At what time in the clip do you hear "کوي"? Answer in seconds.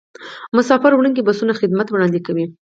2.27-2.45